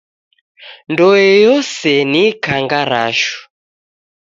Ndoe 0.91 1.25
yose 1.45 1.91
ni 2.11 2.21
ikangarashu. 2.31 3.37